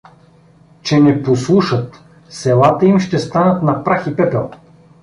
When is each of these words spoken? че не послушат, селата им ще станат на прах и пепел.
че 0.81 0.99
не 0.99 1.23
послушат, 1.23 2.01
селата 2.29 2.85
им 2.85 2.99
ще 2.99 3.19
станат 3.19 3.63
на 3.63 3.83
прах 3.83 4.07
и 4.07 4.15
пепел. 4.15 4.51